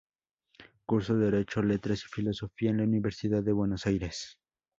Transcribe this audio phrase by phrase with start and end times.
[0.87, 4.39] Cursó derecho, letras y filosofía en la Universidad de Buenos Aires.